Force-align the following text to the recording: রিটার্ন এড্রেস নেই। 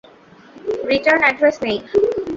রিটার্ন 0.89 1.21
এড্রেস 1.29 1.57
নেই। 1.65 1.77